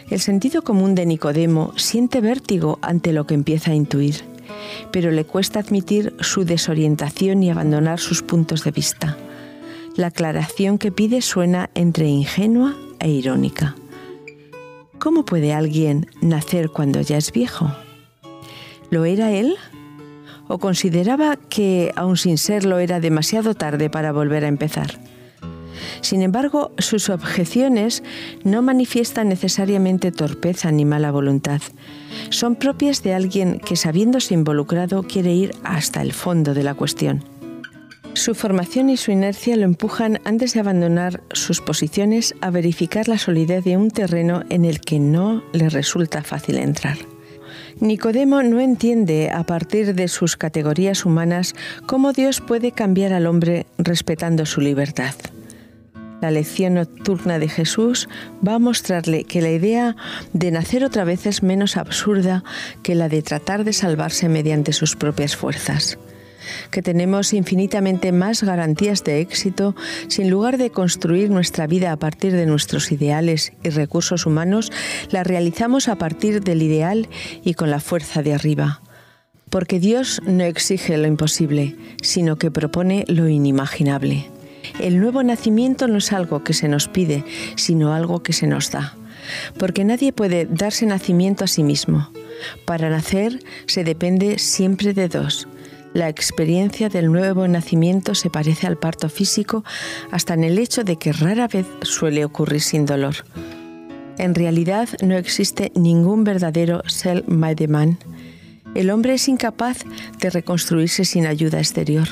El 0.10 0.20
sentido 0.20 0.64
común 0.64 0.96
de 0.96 1.06
Nicodemo 1.06 1.74
siente 1.78 2.22
vértigo 2.22 2.80
ante 2.82 3.14
lo 3.14 3.26
que 3.26 3.36
empieza 3.36 3.72
a 3.72 3.76
intuir, 3.76 4.24
pero 4.92 5.12
le 5.12 5.26
cuesta 5.26 5.60
admitir 5.60 6.16
su 6.20 6.46
desorientación 6.46 7.44
y 7.44 7.50
abandonar 7.50 8.00
sus 8.00 8.24
puntos 8.24 8.64
de 8.64 8.72
vista. 8.72 9.18
La 9.96 10.08
aclaración 10.08 10.78
que 10.78 10.92
pide 10.92 11.22
suena 11.22 11.70
entre 11.76 12.08
ingenua 12.08 12.76
e 13.00 13.10
irónica. 13.10 13.76
¿Cómo 15.00 15.24
puede 15.26 15.54
alguien 15.54 16.08
nacer 16.22 16.70
cuando 16.70 17.02
ya 17.02 17.18
es 17.18 17.32
viejo? 17.32 17.72
¿Lo 18.90 19.06
era 19.06 19.32
él? 19.32 19.56
O 20.50 20.58
consideraba 20.58 21.38
que, 21.38 21.94
aun 21.96 22.18
sin 22.18 22.38
serlo, 22.38 22.79
era 22.79 23.00
demasiado 23.00 23.53
tarde 23.53 23.89
para 23.89 24.12
volver 24.12 24.44
a 24.44 24.50
empezar. 24.50 25.00
Sin 26.01 26.22
embargo, 26.22 26.72
sus 26.79 27.10
objeciones 27.10 28.03
no 28.44 28.62
manifiestan 28.62 29.29
necesariamente 29.29 30.12
torpeza 30.12 30.72
ni 30.72 30.86
mala 30.86 31.12
voluntad. 31.12 31.62
Son 32.32 32.56
propias 32.56 33.03
de 33.03 33.13
alguien 33.13 33.60
que, 33.60 33.75
sabiéndose 33.75 34.34
involucrado, 34.34 35.03
quiere 35.03 35.34
ir 35.34 35.51
hasta 35.63 36.01
el 36.01 36.13
fondo 36.13 36.53
de 36.53 36.63
la 36.63 36.74
cuestión. 36.74 37.24
Su 38.15 38.34
formación 38.34 38.89
y 38.89 38.98
su 38.98 39.12
inercia 39.12 39.56
lo 39.56 39.65
empujan 39.65 40.20
antes 40.25 40.53
de 40.53 40.62
abandonar 40.62 41.22
sus 41.32 41.62
posiciones 41.62 42.34
a 42.41 42.50
verificar 42.50 43.08
la 43.08 43.20
solidez 43.20 43.63
de 43.63 43.77
un 43.77 43.91
terreno 43.91 44.44
en 44.50 44.65
el 44.65 44.82
que 44.82 45.00
no 45.00 45.44
le 45.53 45.70
resulta 45.70 46.24
fácil 46.24 46.58
entrar. 46.58 46.98
Nicodemo 47.79 48.43
no 48.43 48.59
entiende 48.59 49.31
a 49.31 49.43
partir 49.43 49.95
de 49.95 50.09
sus 50.09 50.36
categorías 50.36 51.05
humanas 51.05 51.55
cómo 51.86 52.12
Dios 52.12 52.41
puede 52.41 52.74
cambiar 52.74 53.13
al 53.13 53.25
hombre 53.25 53.67
respetando 53.77 54.45
su 54.45 54.59
libertad. 54.59 55.15
La 56.21 56.29
lección 56.29 56.74
nocturna 56.74 57.39
de 57.39 57.48
Jesús 57.48 58.09
va 58.45 58.55
a 58.55 58.59
mostrarle 58.59 59.24
que 59.24 59.41
la 59.41 59.51
idea 59.51 59.95
de 60.33 60.51
nacer 60.51 60.83
otra 60.83 61.05
vez 61.05 61.25
es 61.25 61.41
menos 61.41 61.77
absurda 61.77 62.43
que 62.83 62.95
la 62.95 63.07
de 63.07 63.21
tratar 63.21 63.63
de 63.63 63.71
salvarse 63.71 64.27
mediante 64.27 64.74
sus 64.74 64.98
propias 64.98 65.38
fuerzas 65.38 65.98
que 66.72 66.82
tenemos 66.82 67.34
infinitamente 67.34 68.12
más 68.12 68.44
garantías 68.44 69.03
de 69.03 69.22
éxito 69.22 69.75
si 70.08 70.22
en 70.22 70.29
lugar 70.29 70.58
de 70.58 70.70
construir 70.70 71.29
nuestra 71.29 71.68
vida 71.68 71.91
a 71.91 71.98
partir 71.98 72.34
de 72.34 72.46
nuestros 72.46 72.91
ideales 72.91 73.53
y 73.63 73.70
recursos 73.70 74.25
humanos, 74.25 74.72
la 75.12 75.24
realizamos 75.24 75.88
a 75.88 75.96
partir 75.96 76.41
del 76.41 76.62
ideal 76.62 77.10
y 77.44 77.53
con 77.53 77.70
la 77.70 77.79
fuerza 77.79 78.22
de 78.22 78.34
arriba. 78.34 78.82
Porque 79.50 79.79
Dios 79.79 80.22
no 80.25 80.44
exige 80.44 80.98
lo 80.98 81.08
imposible, 81.08 81.75
sino 82.01 82.38
que 82.38 82.51
propone 82.51 83.03
lo 83.08 83.27
inimaginable. 83.27 84.29
El 84.79 85.00
nuevo 85.00 85.24
nacimiento 85.24 85.88
no 85.88 85.98
es 85.98 86.13
algo 86.13 86.44
que 86.44 86.53
se 86.53 86.68
nos 86.68 86.88
pide, 86.88 87.24
sino 87.56 87.94
algo 87.94 88.22
que 88.22 88.34
se 88.34 88.48
nos 88.48 88.72
da. 88.72 88.96
Porque 89.58 89.84
nadie 89.84 90.13
puede 90.13 90.46
darse 90.46 90.86
nacimiento 90.86 91.44
a 91.44 91.48
sí 91.48 91.63
mismo. 91.63 92.12
Para 92.65 92.89
nacer 92.89 93.39
se 93.65 93.84
depende 93.84 94.39
siempre 94.39 94.94
de 94.94 95.08
dos, 95.08 95.48
la 95.93 96.10
experiencia 96.10 96.89
del 96.89 97.12
nuevo 97.12 97.48
nacimiento 97.48 98.15
se 98.15 98.29
parece 98.29 98.67
al 98.67 98.77
parto 98.77 99.10
físico 99.10 99.63
hasta 100.12 100.34
en 100.34 100.43
el 100.43 100.60
hecho 100.60 100.84
de 100.84 100.98
que 100.98 101.13
rara 101.13 101.48
vez 101.48 101.65
suele 101.81 102.25
ocurrir 102.25 102.62
sin 102.62 102.86
dolor. 102.86 103.15
En 104.17 104.36
realidad 104.36 104.89
no 105.01 105.15
existe 105.15 105.72
ningún 105.75 106.24
verdadero 106.24 106.84
self-made 106.88 107.67
man. 107.67 107.98
El 108.75 108.91
hombre 108.91 109.13
es 109.15 109.27
incapaz 109.27 109.79
de 110.19 110.29
reconstruirse 110.29 111.05
sin 111.05 111.25
ayuda 111.25 111.58
exterior. 111.58 112.08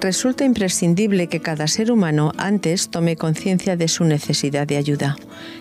Resulta 0.00 0.44
imprescindible 0.44 1.28
que 1.28 1.40
cada 1.40 1.68
ser 1.68 1.92
humano 1.92 2.32
antes 2.36 2.90
tome 2.90 3.16
conciencia 3.16 3.76
de 3.76 3.88
su 3.88 4.04
necesidad 4.04 4.66
de 4.66 4.76
ayuda. 4.76 5.16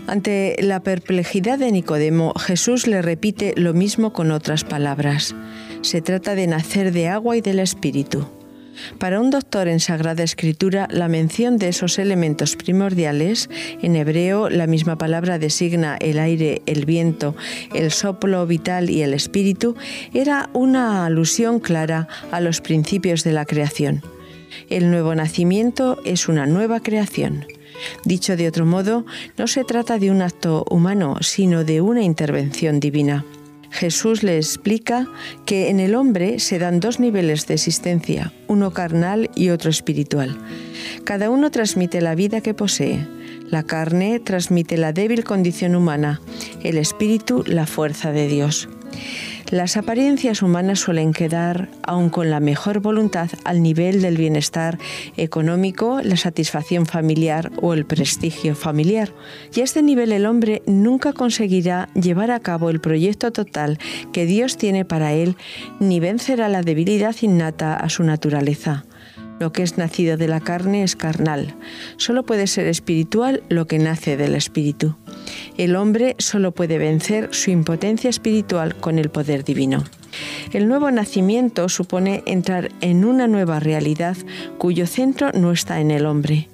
Ante 0.07 0.57
la 0.61 0.81
perplejidad 0.81 1.59
de 1.59 1.71
Nicodemo, 1.71 2.33
Jesús 2.33 2.87
le 2.87 3.01
repite 3.01 3.53
lo 3.55 3.73
mismo 3.73 4.11
con 4.11 4.31
otras 4.31 4.63
palabras. 4.63 5.35
Se 5.81 6.01
trata 6.01 6.35
de 6.35 6.47
nacer 6.47 6.91
de 6.91 7.07
agua 7.07 7.37
y 7.37 7.41
del 7.41 7.59
espíritu. 7.59 8.27
Para 8.97 9.19
un 9.19 9.29
doctor 9.29 9.67
en 9.67 9.79
Sagrada 9.79 10.23
Escritura, 10.23 10.87
la 10.91 11.07
mención 11.07 11.57
de 11.57 11.69
esos 11.69 11.99
elementos 11.99 12.55
primordiales, 12.55 13.49
en 13.81 13.95
hebreo 13.95 14.49
la 14.49 14.67
misma 14.67 14.97
palabra 14.97 15.39
designa 15.39 15.97
el 15.99 16.19
aire, 16.19 16.61
el 16.65 16.85
viento, 16.85 17.35
el 17.73 17.91
soplo 17.91 18.45
vital 18.45 18.89
y 18.89 19.01
el 19.01 19.13
espíritu, 19.13 19.75
era 20.13 20.49
una 20.53 21.05
alusión 21.05 21.59
clara 21.59 22.07
a 22.31 22.39
los 22.39 22.61
principios 22.61 23.23
de 23.23 23.33
la 23.33 23.45
creación. 23.45 24.01
El 24.69 24.91
nuevo 24.91 25.13
nacimiento 25.15 25.99
es 26.05 26.27
una 26.27 26.45
nueva 26.45 26.79
creación. 26.79 27.45
Dicho 28.03 28.35
de 28.35 28.47
otro 28.47 28.65
modo, 28.65 29.05
no 29.37 29.47
se 29.47 29.63
trata 29.63 29.97
de 29.97 30.11
un 30.11 30.21
acto 30.21 30.65
humano, 30.69 31.17
sino 31.21 31.63
de 31.63 31.81
una 31.81 32.03
intervención 32.03 32.79
divina. 32.79 33.25
Jesús 33.71 34.23
le 34.23 34.37
explica 34.37 35.07
que 35.45 35.69
en 35.69 35.79
el 35.79 35.95
hombre 35.95 36.39
se 36.39 36.59
dan 36.59 36.79
dos 36.79 36.99
niveles 36.99 37.47
de 37.47 37.53
existencia, 37.55 38.33
uno 38.47 38.71
carnal 38.71 39.29
y 39.35 39.49
otro 39.49 39.69
espiritual. 39.69 40.37
Cada 41.03 41.29
uno 41.29 41.51
transmite 41.51 42.01
la 42.01 42.15
vida 42.15 42.41
que 42.41 42.53
posee. 42.53 43.07
La 43.49 43.63
carne 43.63 44.19
transmite 44.19 44.77
la 44.77 44.93
débil 44.93 45.23
condición 45.23 45.75
humana, 45.75 46.21
el 46.63 46.77
espíritu 46.77 47.43
la 47.47 47.65
fuerza 47.65 48.11
de 48.11 48.27
Dios. 48.27 48.69
Las 49.51 49.77
apariencias 49.77 50.43
humanas 50.43 50.79
suelen 50.79 51.11
quedar, 51.11 51.69
aun 51.81 52.09
con 52.09 52.29
la 52.29 52.39
mejor 52.39 52.81
voluntad, 52.81 53.31
al 53.45 53.63
nivel 53.63 53.99
del 53.99 54.15
bienestar 54.15 54.77
económico, 55.17 56.01
la 56.03 56.17
satisfacción 56.17 56.85
familiar 56.85 57.51
o 57.59 57.73
el 57.73 57.87
prestigio 57.87 58.53
familiar. 58.53 59.11
Y 59.55 59.61
a 59.61 59.63
este 59.63 59.81
nivel 59.81 60.11
el 60.11 60.27
hombre 60.27 60.61
nunca 60.67 61.13
conseguirá 61.13 61.89
llevar 61.95 62.29
a 62.29 62.41
cabo 62.41 62.69
el 62.69 62.79
proyecto 62.79 63.31
total 63.31 63.79
que 64.13 64.27
Dios 64.27 64.55
tiene 64.55 64.85
para 64.85 65.13
él, 65.13 65.35
ni 65.79 65.99
vencerá 65.99 66.47
la 66.47 66.61
debilidad 66.61 67.15
innata 67.19 67.75
a 67.75 67.89
su 67.89 68.03
naturaleza. 68.03 68.85
Lo 69.39 69.53
que 69.53 69.63
es 69.63 69.77
nacido 69.77 70.17
de 70.17 70.27
la 70.27 70.41
carne 70.41 70.83
es 70.83 70.95
carnal. 70.95 71.55
Solo 71.97 72.23
puede 72.23 72.45
ser 72.47 72.67
espiritual 72.67 73.41
lo 73.49 73.67
que 73.67 73.79
nace 73.79 74.17
del 74.17 74.35
espíritu. 74.35 74.95
El 75.57 75.75
hombre 75.75 76.15
solo 76.19 76.51
puede 76.51 76.77
vencer 76.77 77.29
su 77.31 77.51
impotencia 77.51 78.09
espiritual 78.09 78.75
con 78.75 78.99
el 78.99 79.09
poder 79.09 79.43
divino. 79.43 79.83
El 80.51 80.67
nuevo 80.67 80.91
nacimiento 80.91 81.69
supone 81.69 82.23
entrar 82.25 82.69
en 82.81 83.05
una 83.05 83.27
nueva 83.27 83.59
realidad 83.59 84.17
cuyo 84.57 84.87
centro 84.87 85.31
no 85.33 85.51
está 85.51 85.79
en 85.79 85.91
el 85.91 86.05
hombre. 86.05 86.49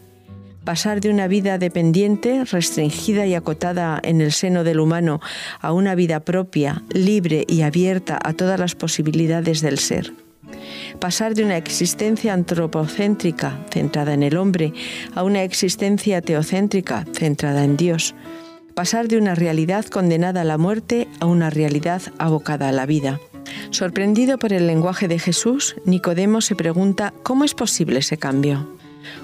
Pasar 0.64 1.00
de 1.00 1.10
una 1.10 1.28
vida 1.28 1.58
dependiente, 1.58 2.44
restringida 2.44 3.26
y 3.26 3.36
acotada 3.36 4.00
en 4.04 4.20
el 4.20 4.32
seno 4.32 4.64
del 4.64 4.80
humano 4.80 5.22
a 5.62 5.72
una 5.72 5.96
vida 5.96 6.20
propia, 6.20 6.84
libre 6.92 7.46
y 7.48 7.62
abierta 7.62 8.20
a 8.22 8.34
todas 8.34 8.60
las 8.60 8.76
posibilidades 8.76 9.62
del 9.62 9.78
ser 9.78 10.25
pasar 11.00 11.36
de 11.36 11.44
una 11.44 11.58
existencia 11.58 12.34
antropocéntrica 12.34 13.60
centrada 13.70 14.14
en 14.14 14.24
el 14.24 14.38
hombre 14.38 14.74
a 15.14 15.24
una 15.24 15.44
existencia 15.44 16.22
teocéntrica 16.22 17.06
centrada 17.14 17.64
en 17.64 17.78
Dios, 17.78 18.16
pasar 18.74 19.08
de 19.08 19.18
una 19.18 19.36
realidad 19.36 19.86
condenada 19.86 20.42
a 20.42 20.46
la 20.46 20.58
muerte 20.58 21.08
a 21.20 21.26
una 21.26 21.50
realidad 21.50 22.02
abocada 22.18 22.70
a 22.70 22.72
la 22.72 22.86
vida. 22.86 23.20
Sorprendido 23.72 24.38
por 24.38 24.54
el 24.54 24.68
lenguaje 24.68 25.08
de 25.08 25.20
Jesús, 25.20 25.76
Nicodemo 25.86 26.42
se 26.42 26.56
pregunta 26.56 27.14
cómo 27.24 27.44
es 27.44 27.54
posible 27.54 28.00
ese 28.00 28.18
cambio. 28.18 28.75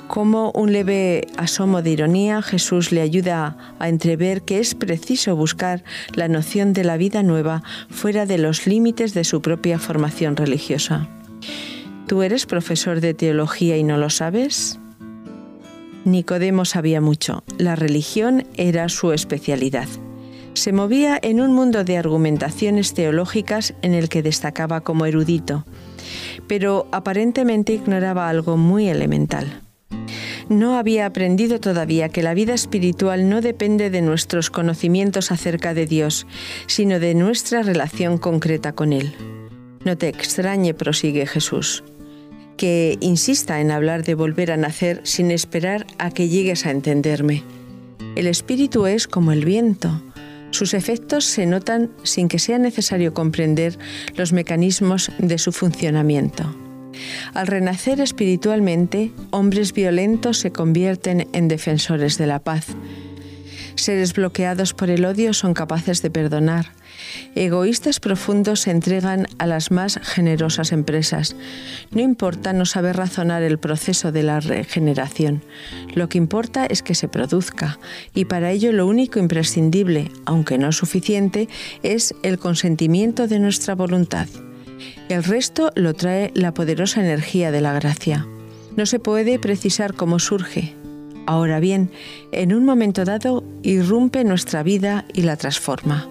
Como 0.08 0.52
un 0.52 0.74
leve 0.74 1.28
asomo 1.38 1.82
de 1.82 1.92
ironía, 1.92 2.42
Jesús 2.42 2.92
le 2.92 3.02
ayuda 3.02 3.58
a 3.80 3.90
entrever 3.90 4.42
que 4.44 4.60
es 4.60 4.76
preciso 4.76 5.36
buscar 5.36 5.84
la 6.14 6.28
noción 6.28 6.74
de 6.74 6.84
la 6.84 6.98
vida 6.98 7.24
nueva 7.24 7.64
fuera 7.90 8.26
de 8.26 8.38
los 8.38 8.68
límites 8.68 9.14
de 9.14 9.24
su 9.24 9.42
propia 9.42 9.80
formación 9.80 10.36
religiosa. 10.36 11.08
¿Tú 12.08 12.24
eres 12.24 12.46
profesor 12.46 13.00
de 13.00 13.14
teología 13.14 13.78
y 13.78 13.84
no 13.84 13.98
lo 13.98 14.10
sabes? 14.10 14.80
Nicodemo 16.04 16.66
sabía 16.66 17.00
mucho. 17.00 17.44
La 17.58 17.76
religión 17.76 18.46
era 18.58 18.90
su 18.90 19.12
especialidad. 19.14 19.88
Se 20.54 20.74
movía 20.74 21.18
en 21.22 21.40
un 21.40 21.54
mundo 21.54 21.84
de 21.84 21.98
argumentaciones 21.98 22.94
teológicas 22.94 23.74
en 23.82 23.94
el 23.94 24.10
que 24.10 24.22
destacaba 24.22 24.82
como 24.82 25.06
erudito, 25.06 25.64
pero 26.48 26.88
aparentemente 26.92 27.74
ignoraba 27.74 28.28
algo 28.28 28.58
muy 28.58 28.90
elemental. 28.90 29.62
No 30.50 30.78
había 30.78 31.06
aprendido 31.06 31.60
todavía 31.60 32.10
que 32.10 32.24
la 32.24 32.34
vida 32.34 32.54
espiritual 32.54 33.30
no 33.30 33.42
depende 33.42 33.90
de 33.90 34.02
nuestros 34.02 34.50
conocimientos 34.50 35.32
acerca 35.32 35.74
de 35.74 35.86
Dios, 35.86 36.28
sino 36.68 37.00
de 37.00 37.16
nuestra 37.16 37.64
relación 37.64 38.18
concreta 38.18 38.74
con 38.74 38.94
Él. 38.94 39.14
No 39.86 39.98
te 39.98 40.10
extrañe, 40.10 40.74
prosigue 40.74 41.26
Jesús 41.26 41.84
que 42.62 43.00
insista 43.00 43.60
en 43.60 43.72
hablar 43.72 44.04
de 44.04 44.14
volver 44.14 44.52
a 44.52 44.58
nacer 44.58 45.02
sin 45.04 45.32
esperar 45.32 45.88
a 45.98 46.12
que 46.12 46.30
llegues 46.30 46.68
a 46.68 46.70
entenderme. 46.70 47.42
El 48.16 48.28
espíritu 48.28 48.86
es 48.86 49.08
como 49.08 49.32
el 49.32 49.46
viento. 49.46 50.04
Sus 50.52 50.76
efectos 50.76 51.26
se 51.26 51.48
notan 51.48 51.90
sin 52.04 52.28
que 52.28 52.38
sea 52.38 52.60
necesario 52.60 53.16
comprender 53.16 53.80
los 54.16 54.32
mecanismos 54.32 55.12
de 55.18 55.40
su 55.40 55.52
funcionamiento. 55.52 56.56
Al 57.34 57.48
renacer 57.48 58.00
espiritualmente, 58.02 59.12
hombres 59.32 59.74
violentos 59.74 60.38
se 60.38 60.52
convierten 60.52 61.28
en 61.34 61.48
defensores 61.48 62.18
de 62.18 62.28
la 62.28 62.40
paz. 62.40 62.68
Seres 63.76 64.14
bloqueados 64.14 64.74
por 64.74 64.90
el 64.90 65.06
odio 65.06 65.34
son 65.34 65.54
capaces 65.54 66.02
de 66.02 66.12
perdonar. 66.12 66.68
Egoístas 67.36 68.00
profundos 68.00 68.62
se 68.62 68.72
entregan 68.72 69.28
a 69.38 69.48
las 69.48 69.72
más 69.72 70.00
generosas 70.04 70.72
empresas. 70.72 71.36
No 71.90 72.02
importa 72.02 72.54
no 72.54 72.66
saber 72.66 72.98
razonar 72.98 73.44
el 73.44 73.58
proceso 73.58 74.12
de 74.12 74.24
la 74.24 74.40
regeneración. 74.40 75.44
Lo 75.96 76.10
que 76.10 76.18
importa 76.18 76.66
es 76.66 76.84
que 76.84 76.96
se 76.96 77.08
produzca 77.08 77.80
y 78.14 78.26
para 78.26 78.52
ello 78.52 78.72
lo 78.72 78.86
único 78.86 79.20
imprescindible, 79.20 80.12
aunque 80.26 80.58
no 80.58 80.72
suficiente, 80.72 81.48
es 81.82 82.14
el 82.24 82.38
consentimiento 82.38 83.28
de 83.28 83.40
nuestra 83.40 83.74
voluntad. 83.74 84.28
El 85.10 85.24
resto 85.24 85.72
lo 85.76 85.94
trae 85.94 86.32
la 86.34 86.54
poderosa 86.54 87.02
energía 87.02 87.52
de 87.52 87.62
la 87.62 87.74
gracia. 87.74 88.28
No 88.76 88.86
se 88.86 89.00
puede 89.00 89.40
precisar 89.40 89.94
cómo 89.94 90.20
surge. 90.20 90.76
Ahora 91.26 91.60
bien, 91.60 91.92
en 92.32 92.54
un 92.54 92.66
momento 92.66 93.06
dado 93.06 93.44
irrumpe 93.64 94.24
nuestra 94.24 94.64
vida 94.64 95.06
y 95.14 95.22
la 95.22 95.38
transforma. 95.38 96.08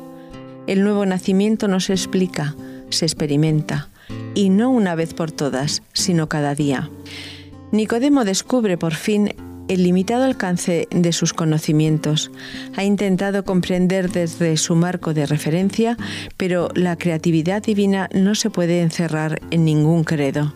El 0.67 0.85
nuevo 0.85 1.05
nacimiento 1.07 1.69
no 1.69 1.81
se 1.81 1.93
explica, 1.93 2.55
se 2.91 3.07
experimenta, 3.07 3.89
y 4.35 4.51
no 4.51 4.71
una 4.71 4.95
vez 4.95 5.15
por 5.15 5.33
todas, 5.33 5.83
sino 5.93 6.29
cada 6.29 6.55
día. 6.55 6.91
Nicodemo 7.73 8.25
descubre 8.25 8.77
por 8.77 8.95
fin 8.95 9.35
el 9.71 9.85
limitado 9.85 10.25
alcance 10.25 10.89
de 10.91 11.13
sus 11.13 11.33
conocimientos. 11.33 12.33
Ha 12.75 12.83
intentado 12.83 13.45
comprender 13.45 14.11
desde 14.11 14.57
su 14.57 14.75
marco 14.75 15.15
de 15.15 15.27
referencia, 15.27 15.97
pero 16.37 16.71
la 16.75 16.97
creatividad 16.97 17.63
divina 17.63 18.09
no 18.13 18.35
se 18.35 18.51
puede 18.51 18.83
encerrar 18.83 19.41
en 19.53 19.65
ningún 19.65 20.03
credo. 20.03 20.53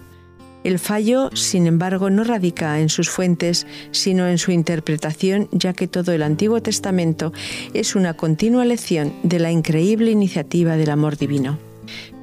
El 0.64 0.80
fallo, 0.80 1.30
sin 1.32 1.68
embargo, 1.68 2.10
no 2.10 2.24
radica 2.24 2.80
en 2.80 2.88
sus 2.88 3.08
fuentes, 3.08 3.68
sino 3.92 4.26
en 4.26 4.38
su 4.38 4.50
interpretación, 4.50 5.48
ya 5.52 5.74
que 5.74 5.86
todo 5.86 6.10
el 6.10 6.22
Antiguo 6.24 6.60
Testamento 6.60 7.32
es 7.72 7.94
una 7.94 8.14
continua 8.14 8.64
lección 8.64 9.12
de 9.22 9.38
la 9.38 9.52
increíble 9.52 10.10
iniciativa 10.10 10.76
del 10.76 10.90
amor 10.90 11.18
divino. 11.18 11.56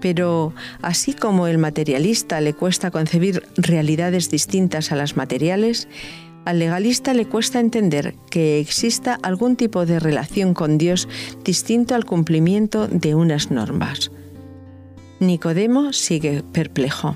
Pero 0.01 0.53
así 0.81 1.13
como 1.13 1.47
el 1.47 1.57
materialista 1.57 2.41
le 2.41 2.53
cuesta 2.53 2.91
concebir 2.91 3.43
realidades 3.55 4.29
distintas 4.29 4.91
a 4.91 4.95
las 4.95 5.15
materiales, 5.15 5.87
al 6.45 6.59
legalista 6.59 7.13
le 7.13 7.25
cuesta 7.25 7.59
entender 7.59 8.15
que 8.29 8.59
exista 8.59 9.19
algún 9.21 9.55
tipo 9.55 9.85
de 9.85 9.99
relación 9.99 10.53
con 10.53 10.77
Dios 10.77 11.07
distinto 11.43 11.95
al 11.95 12.05
cumplimiento 12.05 12.87
de 12.87 13.15
unas 13.15 13.51
normas. 13.51 14.11
Nicodemo 15.19 15.93
sigue 15.93 16.43
perplejo. 16.51 17.15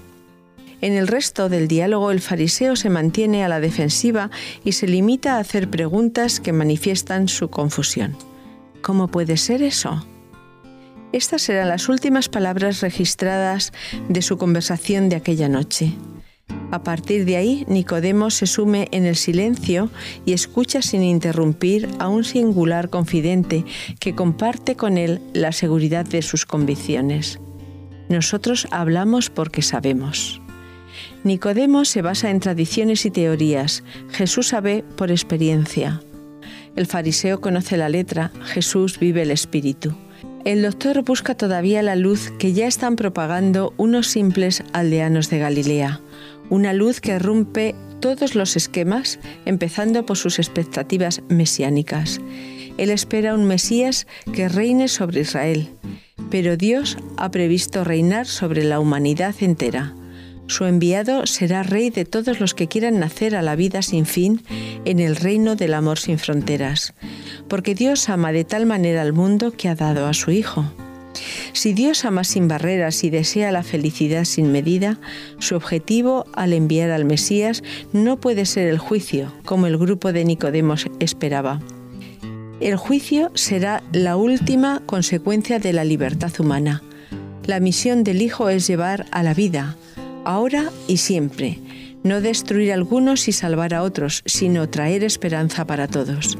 En 0.81 0.93
el 0.93 1.07
resto 1.07 1.49
del 1.49 1.67
diálogo 1.67 2.11
el 2.11 2.21
fariseo 2.21 2.75
se 2.75 2.91
mantiene 2.91 3.43
a 3.43 3.49
la 3.49 3.59
defensiva 3.59 4.29
y 4.63 4.73
se 4.73 4.87
limita 4.87 5.35
a 5.35 5.39
hacer 5.39 5.69
preguntas 5.69 6.39
que 6.39 6.53
manifiestan 6.53 7.27
su 7.27 7.49
confusión. 7.49 8.15
¿Cómo 8.83 9.07
puede 9.07 9.37
ser 9.37 9.63
eso? 9.63 10.05
Estas 11.11 11.41
serán 11.41 11.69
las 11.69 11.89
últimas 11.89 12.29
palabras 12.29 12.81
registradas 12.81 13.73
de 14.09 14.21
su 14.21 14.37
conversación 14.37 15.09
de 15.09 15.15
aquella 15.15 15.49
noche. 15.49 15.93
A 16.71 16.83
partir 16.83 17.25
de 17.25 17.37
ahí, 17.37 17.65
Nicodemo 17.67 18.29
se 18.29 18.47
sume 18.47 18.87
en 18.91 19.05
el 19.05 19.15
silencio 19.15 19.89
y 20.25 20.33
escucha 20.33 20.81
sin 20.81 21.03
interrumpir 21.03 21.87
a 21.99 22.07
un 22.09 22.23
singular 22.23 22.89
confidente 22.89 23.65
que 23.99 24.15
comparte 24.15 24.75
con 24.75 24.97
él 24.97 25.21
la 25.33 25.51
seguridad 25.51 26.05
de 26.05 26.21
sus 26.21 26.45
convicciones. 26.45 27.39
Nosotros 28.09 28.67
hablamos 28.71 29.29
porque 29.29 29.61
sabemos. 29.61 30.41
Nicodemo 31.23 31.85
se 31.85 32.01
basa 32.01 32.29
en 32.29 32.39
tradiciones 32.39 33.05
y 33.05 33.11
teorías, 33.11 33.83
Jesús 34.11 34.49
sabe 34.49 34.83
por 34.95 35.11
experiencia. 35.11 36.01
El 36.75 36.85
fariseo 36.87 37.41
conoce 37.41 37.77
la 37.77 37.89
letra, 37.89 38.31
Jesús 38.43 38.99
vive 38.99 39.21
el 39.21 39.31
espíritu. 39.31 39.95
El 40.43 40.61
doctor 40.61 41.03
busca 41.03 41.33
todavía 41.33 41.81
la 41.81 41.95
luz 41.95 42.31
que 42.37 42.53
ya 42.53 42.67
están 42.67 42.95
propagando 42.95 43.73
unos 43.77 44.07
simples 44.07 44.63
aldeanos 44.73 45.31
de 45.31 45.39
Galilea, 45.39 46.01
una 46.49 46.73
luz 46.73 47.01
que 47.01 47.19
rompe 47.19 47.75
todos 47.99 48.35
los 48.35 48.55
esquemas, 48.55 49.19
empezando 49.45 50.05
por 50.05 50.17
sus 50.17 50.39
expectativas 50.39 51.21
mesiánicas. 51.29 52.19
Él 52.77 52.89
espera 52.89 53.33
un 53.33 53.45
Mesías 53.45 54.05
que 54.33 54.49
reine 54.49 54.87
sobre 54.87 55.21
Israel, 55.21 55.69
pero 56.29 56.57
Dios 56.57 56.97
ha 57.17 57.31
previsto 57.31 57.83
reinar 57.83 58.27
sobre 58.27 58.63
la 58.63 58.79
humanidad 58.79 59.35
entera. 59.39 59.95
Su 60.47 60.65
enviado 60.65 61.25
será 61.25 61.63
rey 61.63 61.89
de 61.89 62.05
todos 62.05 62.39
los 62.39 62.53
que 62.53 62.67
quieran 62.67 62.99
nacer 62.99 63.35
a 63.35 63.41
la 63.41 63.55
vida 63.55 63.81
sin 63.81 64.05
fin 64.05 64.43
en 64.85 64.99
el 64.99 65.15
reino 65.15 65.55
del 65.55 65.73
amor 65.73 65.97
sin 65.97 66.19
fronteras, 66.19 66.93
porque 67.47 67.73
Dios 67.73 68.09
ama 68.09 68.31
de 68.31 68.43
tal 68.43 68.65
manera 68.65 69.01
al 69.01 69.13
mundo 69.13 69.51
que 69.51 69.69
ha 69.69 69.75
dado 69.75 70.05
a 70.05 70.13
su 70.13 70.31
Hijo. 70.31 70.65
Si 71.53 71.73
Dios 71.73 72.05
ama 72.05 72.23
sin 72.23 72.47
barreras 72.47 73.03
y 73.03 73.09
desea 73.09 73.51
la 73.51 73.63
felicidad 73.63 74.25
sin 74.25 74.51
medida, 74.51 74.99
su 75.39 75.55
objetivo 75.55 76.25
al 76.33 76.53
enviar 76.53 76.91
al 76.91 77.05
Mesías 77.05 77.63
no 77.93 78.19
puede 78.19 78.45
ser 78.45 78.67
el 78.67 78.77
juicio, 78.77 79.31
como 79.45 79.67
el 79.67 79.77
grupo 79.77 80.11
de 80.11 80.25
Nicodemos 80.25 80.87
esperaba. 80.99 81.61
El 82.59 82.77
juicio 82.77 83.31
será 83.33 83.83
la 83.91 84.15
última 84.15 84.81
consecuencia 84.85 85.59
de 85.59 85.73
la 85.73 85.83
libertad 85.83 86.31
humana. 86.39 86.81
La 87.45 87.59
misión 87.59 88.03
del 88.03 88.21
Hijo 88.21 88.49
es 88.49 88.65
llevar 88.67 89.05
a 89.11 89.23
la 89.23 89.33
vida, 89.33 89.75
ahora 90.23 90.71
y 90.87 90.97
siempre, 90.97 91.59
no 92.05 92.21
destruir 92.21 92.71
a 92.71 92.75
algunos 92.75 93.27
y 93.27 93.31
salvar 93.33 93.73
a 93.73 93.83
otros, 93.83 94.21
sino 94.25 94.69
traer 94.69 95.03
esperanza 95.03 95.65
para 95.65 95.87
todos. 95.87 96.37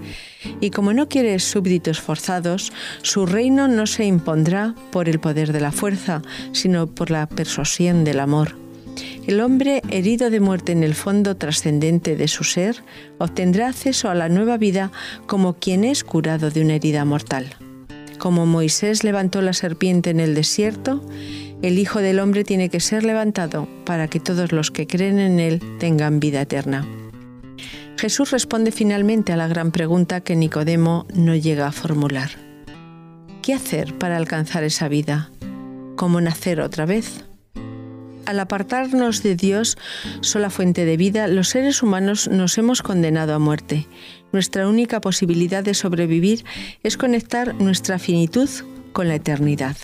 Y 0.61 0.69
como 0.69 0.93
no 0.93 1.09
quiere 1.09 1.39
súbditos 1.39 1.99
forzados, 1.99 2.71
su 3.01 3.25
reino 3.25 3.67
no 3.67 3.87
se 3.87 4.05
impondrá 4.05 4.75
por 4.91 5.09
el 5.09 5.19
poder 5.19 5.51
de 5.51 5.59
la 5.59 5.71
fuerza, 5.71 6.21
sino 6.53 6.85
por 6.87 7.09
la 7.09 7.27
persuasión 7.27 8.03
del 8.03 8.19
amor. 8.19 8.55
El 9.25 9.41
hombre 9.41 9.81
herido 9.89 10.29
de 10.29 10.39
muerte 10.39 10.71
en 10.71 10.83
el 10.83 10.93
fondo 10.93 11.35
trascendente 11.35 12.15
de 12.15 12.27
su 12.27 12.43
ser 12.43 12.83
obtendrá 13.17 13.69
acceso 13.69 14.09
a 14.09 14.15
la 14.15 14.29
nueva 14.29 14.57
vida 14.57 14.91
como 15.25 15.55
quien 15.55 15.83
es 15.83 16.03
curado 16.03 16.51
de 16.51 16.61
una 16.61 16.75
herida 16.75 17.05
mortal. 17.05 17.47
Como 18.19 18.45
Moisés 18.45 19.03
levantó 19.03 19.41
la 19.41 19.53
serpiente 19.53 20.11
en 20.11 20.19
el 20.19 20.35
desierto, 20.35 21.01
el 21.65 21.79
Hijo 21.79 21.99
del 21.99 22.19
Hombre 22.19 22.43
tiene 22.43 22.69
que 22.69 22.79
ser 22.79 23.03
levantado 23.03 23.67
para 23.85 24.07
que 24.07 24.19
todos 24.19 24.51
los 24.51 24.69
que 24.69 24.85
creen 24.85 25.17
en 25.17 25.39
Él 25.39 25.59
tengan 25.79 26.19
vida 26.19 26.41
eterna. 26.41 26.85
Jesús 27.97 28.29
responde 28.29 28.71
finalmente 28.71 29.33
a 29.33 29.35
la 29.35 29.47
gran 29.47 29.71
pregunta 29.71 30.21
que 30.21 30.35
Nicodemo 30.35 31.07
no 31.15 31.35
llega 31.35 31.65
a 31.65 31.71
formular. 31.71 32.29
¿Qué 33.41 33.55
hacer 33.55 33.97
para 33.97 34.17
alcanzar 34.17 34.63
esa 34.63 34.87
vida? 34.89 35.31
¿Cómo 35.95 36.21
nacer 36.21 36.61
otra 36.61 36.85
vez? 36.85 37.25
Al 38.27 38.39
apartarnos 38.39 39.23
de 39.23 39.35
Dios, 39.35 39.75
sola 40.21 40.51
fuente 40.51 40.85
de 40.85 40.97
vida, 40.97 41.27
los 41.27 41.49
seres 41.49 41.81
humanos 41.81 42.27
nos 42.27 42.59
hemos 42.59 42.83
condenado 42.83 43.33
a 43.33 43.39
muerte. 43.39 43.87
Nuestra 44.31 44.67
única 44.67 45.01
posibilidad 45.01 45.63
de 45.63 45.73
sobrevivir 45.73 46.45
es 46.83 46.95
conectar 46.95 47.55
nuestra 47.55 47.97
finitud 47.97 48.49
con 48.93 49.07
la 49.07 49.15
eternidad. 49.15 49.77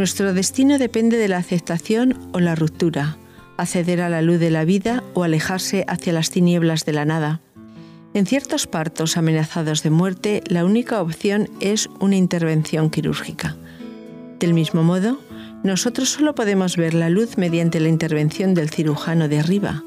Nuestro 0.00 0.32
destino 0.32 0.78
depende 0.78 1.18
de 1.18 1.28
la 1.28 1.36
aceptación 1.36 2.16
o 2.32 2.40
la 2.40 2.54
ruptura, 2.54 3.18
acceder 3.58 4.00
a 4.00 4.08
la 4.08 4.22
luz 4.22 4.40
de 4.40 4.50
la 4.50 4.64
vida 4.64 5.04
o 5.12 5.24
alejarse 5.24 5.84
hacia 5.88 6.14
las 6.14 6.30
tinieblas 6.30 6.86
de 6.86 6.94
la 6.94 7.04
nada. 7.04 7.42
En 8.14 8.24
ciertos 8.24 8.66
partos 8.66 9.18
amenazados 9.18 9.82
de 9.82 9.90
muerte, 9.90 10.42
la 10.46 10.64
única 10.64 11.02
opción 11.02 11.50
es 11.60 11.90
una 12.00 12.16
intervención 12.16 12.88
quirúrgica. 12.88 13.56
Del 14.38 14.54
mismo 14.54 14.82
modo, 14.82 15.20
nosotros 15.64 16.08
solo 16.08 16.34
podemos 16.34 16.78
ver 16.78 16.94
la 16.94 17.10
luz 17.10 17.36
mediante 17.36 17.78
la 17.78 17.90
intervención 17.90 18.54
del 18.54 18.70
cirujano 18.70 19.28
de 19.28 19.38
arriba. 19.38 19.84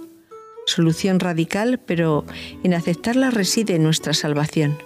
Solución 0.68 1.20
radical, 1.20 1.80
pero 1.80 2.24
en 2.64 2.76
aceptarla 2.76 3.32
reside 3.32 3.80
nuestra 3.80 4.14
salvación. 4.14 4.78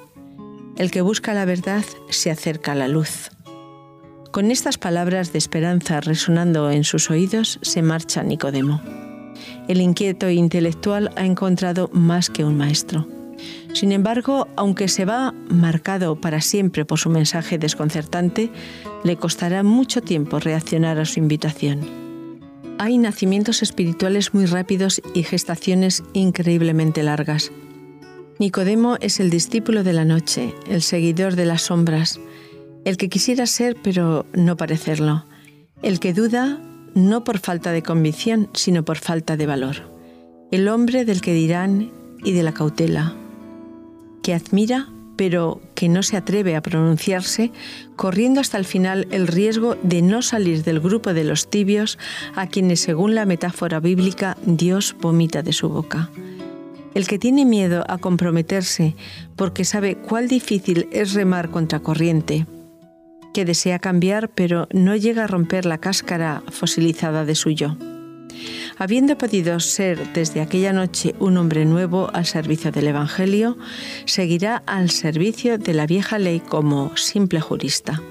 El 0.77 0.89
que 0.89 1.01
busca 1.01 1.33
la 1.33 1.43
verdad 1.43 1.83
se 2.09 2.31
acerca 2.31 2.71
a 2.71 2.75
la 2.75 2.87
luz. 2.87 3.29
Con 4.37 4.51
estas 4.51 4.77
palabras 4.77 5.33
de 5.33 5.39
esperanza 5.39 5.99
resonando 5.99 6.69
en 6.69 6.83
sus 6.83 7.09
oídos, 7.09 7.57
se 7.63 7.81
marcha 7.81 8.21
Nicodemo. 8.21 8.83
El 9.67 9.81
inquieto 9.81 10.29
intelectual 10.29 11.09
ha 11.15 11.25
encontrado 11.25 11.89
más 11.91 12.29
que 12.29 12.43
un 12.43 12.55
maestro. 12.55 13.07
Sin 13.73 13.91
embargo, 13.91 14.47
aunque 14.55 14.89
se 14.89 15.05
va 15.05 15.33
marcado 15.49 16.21
para 16.21 16.39
siempre 16.41 16.85
por 16.85 16.99
su 16.99 17.09
mensaje 17.09 17.57
desconcertante, 17.57 18.51
le 19.03 19.15
costará 19.15 19.63
mucho 19.63 20.03
tiempo 20.03 20.37
reaccionar 20.37 20.99
a 20.99 21.05
su 21.05 21.17
invitación. 21.17 21.79
Hay 22.77 22.99
nacimientos 22.99 23.63
espirituales 23.63 24.35
muy 24.35 24.45
rápidos 24.45 25.01
y 25.15 25.23
gestaciones 25.23 26.03
increíblemente 26.13 27.01
largas. 27.01 27.51
Nicodemo 28.37 28.97
es 29.01 29.19
el 29.19 29.31
discípulo 29.31 29.83
de 29.83 29.93
la 29.93 30.05
noche, 30.05 30.53
el 30.69 30.83
seguidor 30.83 31.35
de 31.35 31.45
las 31.45 31.63
sombras, 31.63 32.19
el 32.87 32.95
que 32.95 33.09
quisiera 33.09 33.45
ser 33.47 33.75
pero 33.83 34.25
no 34.31 34.55
parecerlo, 34.55 35.25
el 35.81 35.99
que 35.99 36.13
duda 36.13 36.57
no 36.95 37.25
por 37.25 37.37
falta 37.37 37.73
de 37.73 37.83
convicción, 37.83 38.49
sino 38.53 38.85
por 38.85 38.97
falta 38.97 39.35
de 39.35 39.45
valor, 39.45 39.91
el 40.51 40.69
hombre 40.69 41.03
del 41.03 41.19
que 41.19 41.33
dirán 41.33 41.91
y 42.23 42.31
de 42.31 42.43
la 42.43 42.53
cautela, 42.53 43.13
que 44.23 44.33
admira 44.33 44.87
pero 45.17 45.59
que 45.75 45.89
no 45.89 46.01
se 46.01 46.15
atreve 46.15 46.55
a 46.55 46.61
pronunciarse, 46.61 47.51
corriendo 47.97 48.39
hasta 48.39 48.57
el 48.57 48.65
final 48.65 49.07
el 49.11 49.27
riesgo 49.27 49.75
de 49.83 50.01
no 50.01 50.21
salir 50.21 50.63
del 50.63 50.79
grupo 50.79 51.13
de 51.13 51.25
los 51.25 51.49
tibios 51.49 51.97
a 52.35 52.47
quienes, 52.47 52.81
según 52.81 53.15
la 53.15 53.25
metáfora 53.25 53.79
bíblica, 53.79 54.37
Dios 54.45 54.95
vomita 55.01 55.41
de 55.41 55.53
su 55.53 55.69
boca. 55.69 56.11
El 56.93 57.07
que 57.07 57.17
tiene 57.17 57.45
miedo 57.45 57.83
a 57.89 57.97
comprometerse 57.97 58.95
porque 59.35 59.65
sabe 59.65 59.95
cuál 59.95 60.27
difícil 60.27 60.87
es 60.91 61.13
remar 61.15 61.49
contra 61.49 61.79
corriente, 61.79 62.45
que 63.37 63.45
desea 63.45 63.77
cambiar 63.77 64.29
pero 64.29 64.67
no 64.73 64.95
llega 64.95 65.25
a 65.25 65.27
romper 65.27 65.67
la 65.67 65.77
cáscara 65.77 66.41
fosilizada 66.49 67.23
de 67.23 67.35
su 67.35 67.51
yo. 67.51 67.77
Habiendo 68.79 69.15
podido 69.15 69.59
ser 69.59 70.11
desde 70.13 70.41
aquella 70.41 70.73
noche 70.73 71.13
un 71.19 71.37
hombre 71.37 71.63
nuevo 71.63 72.09
al 72.15 72.25
servicio 72.25 72.71
del 72.71 72.87
Evangelio, 72.87 73.55
seguirá 74.05 74.63
al 74.65 74.89
servicio 74.89 75.59
de 75.59 75.75
la 75.75 75.85
vieja 75.85 76.17
ley 76.17 76.39
como 76.39 76.97
simple 76.97 77.39
jurista. 77.39 78.01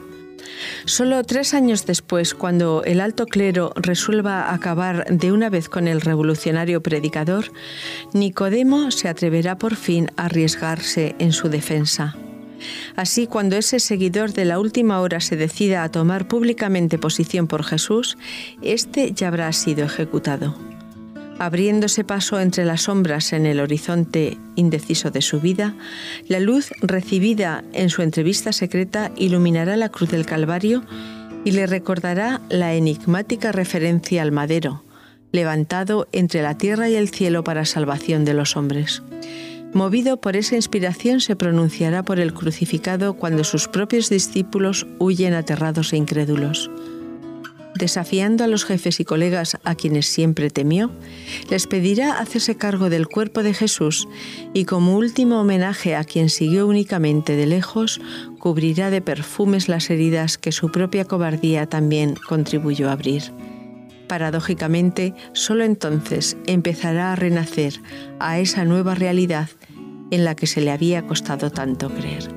Solo 0.85 1.25
tres 1.25 1.55
años 1.55 1.87
después, 1.87 2.33
cuando 2.33 2.85
el 2.85 3.01
alto 3.01 3.27
clero 3.27 3.73
resuelva 3.75 4.55
acabar 4.55 5.07
de 5.07 5.33
una 5.33 5.51
vez 5.51 5.69
con 5.69 5.89
el 5.89 6.03
revolucionario 6.03 6.85
predicador, 6.85 7.47
Nicodemo 8.13 8.93
se 8.93 9.09
atreverá 9.09 9.59
por 9.59 9.75
fin 9.75 10.09
a 10.17 10.27
arriesgarse 10.27 11.17
en 11.19 11.33
su 11.33 11.49
defensa. 11.49 12.17
Así, 12.95 13.27
cuando 13.27 13.57
ese 13.57 13.81
seguidor 13.81 14.33
de 14.33 14.45
la 14.45 14.59
última 14.59 15.01
hora 15.01 15.21
se 15.21 15.37
decida 15.37 15.83
a 15.83 15.91
tomar 15.91 16.29
públicamente 16.29 16.99
posición 16.99 17.47
por 17.47 17.65
Jesús, 17.65 18.17
éste 18.63 19.13
ya 19.13 19.29
habrá 19.29 19.53
sido 19.53 19.85
ejecutado. 19.85 20.55
Abriéndose 21.39 22.03
paso 22.03 22.41
entre 22.41 22.65
las 22.65 22.83
sombras 22.83 23.35
en 23.35 23.45
el 23.45 23.61
horizonte 23.61 24.39
indeciso 24.55 25.11
de 25.11 25.21
su 25.21 25.41
vida, 25.41 25.75
la 26.29 26.41
luz 26.41 26.71
recibida 26.81 27.63
en 27.75 27.91
su 27.91 28.01
entrevista 28.01 28.53
secreta 28.53 29.13
iluminará 29.17 29.77
la 29.77 29.91
cruz 29.91 30.11
del 30.11 30.25
Calvario 30.25 30.83
y 31.45 31.51
le 31.51 31.67
recordará 31.67 32.41
la 32.49 32.75
enigmática 32.75 33.53
referencia 33.53 34.23
al 34.23 34.33
madero, 34.33 34.83
levantado 35.31 36.09
entre 36.13 36.41
la 36.43 36.57
tierra 36.57 36.89
y 36.89 36.95
el 36.95 37.11
cielo 37.11 37.45
para 37.45 37.67
salvación 37.67 38.25
de 38.25 38.35
los 38.35 38.57
hombres. 38.57 39.03
Movido 39.77 40.17
por 40.17 40.37
esa 40.37 40.57
inspiración 40.57 41.21
se 41.21 41.37
pronunciará 41.37 42.03
por 42.03 42.19
el 42.19 42.33
crucificado 42.33 43.13
cuando 43.13 43.45
sus 43.45 43.69
propios 43.69 44.09
discípulos 44.09 44.87
huyen 44.99 45.35
aterrados 45.35 45.93
e 45.93 45.99
incrédulos. 45.99 46.71
Desafiando 47.75 48.43
a 48.43 48.47
los 48.47 48.65
jefes 48.65 49.01
y 49.01 49.05
colegas 49.05 49.59
a 49.65 49.75
quienes 49.75 50.07
siempre 50.07 50.49
temió, 50.49 50.91
les 51.51 51.67
pedirá 51.67 52.19
hacerse 52.19 52.57
cargo 52.57 52.89
del 52.89 53.07
cuerpo 53.07 53.43
de 53.43 53.53
Jesús 53.53 54.09
y 54.55 54.65
como 54.65 54.97
último 54.97 55.43
homenaje 55.43 55.95
a 55.95 56.05
quien 56.05 56.31
siguió 56.31 56.67
únicamente 56.67 57.37
de 57.37 57.45
lejos, 57.45 58.01
cubrirá 58.39 58.89
de 58.89 59.03
perfumes 59.03 59.69
las 59.69 59.91
heridas 59.91 60.39
que 60.39 60.53
su 60.53 60.73
propia 60.73 61.05
cobardía 61.05 61.67
también 61.67 62.15
contribuyó 62.15 62.89
a 62.89 62.93
abrir. 62.93 63.25
Paradójicamente, 64.09 65.15
solo 65.33 65.65
entonces 65.65 66.37
empezará 66.47 67.13
a 67.13 67.17
renacer 67.17 67.75
a 68.21 68.39
esa 68.39 68.65
nueva 68.65 68.95
realidad 68.95 69.49
en 70.11 70.25
la 70.25 70.35
que 70.35 70.47
se 70.47 70.61
le 70.61 70.71
había 70.71 71.07
costado 71.07 71.51
tanto 71.51 71.89
creer. 71.89 72.36